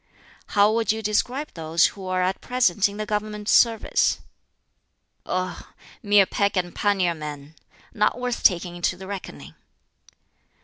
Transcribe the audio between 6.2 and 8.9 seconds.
peck and panier men! not worth taking